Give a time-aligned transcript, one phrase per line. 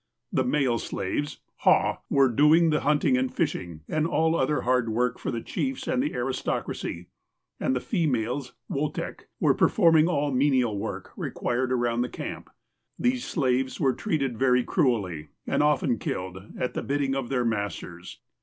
[0.33, 5.19] The male slaves (hah) were doing the hunting and fishing and all other hard work
[5.19, 7.05] for the chiefs and the aristocracy,
[7.59, 12.49] and the females (wotek) were performing all menial work required around the camp.
[12.97, 18.21] These slaves were treated very cruelly, and often killed, at the bidding of their masters.